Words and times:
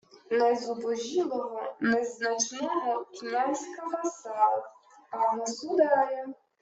Не 0.31 0.55
зубожілого, 0.55 1.75
незначного 1.81 3.05
князька-васала, 3.05 4.71
а– 5.11 5.35
государя! 5.37 6.27